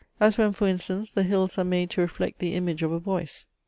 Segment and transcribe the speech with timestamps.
[0.19, 3.45] As when, for instance, the hills are made to reflect the image of a voice.